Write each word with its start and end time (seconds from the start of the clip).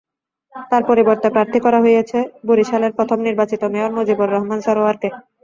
তাঁর 0.53 0.83
পরিবর্তে 0.89 1.27
প্রার্থী 1.35 1.59
করা 1.65 1.79
হয়েছে 1.85 2.17
বরিশালের 2.47 2.95
প্রথম 2.97 3.17
নির্বাচিত 3.27 3.61
মেয়র 3.73 3.91
মজিবর 3.97 4.27
রহমান 4.29 4.59
সরোয়ারকে। 4.65 5.09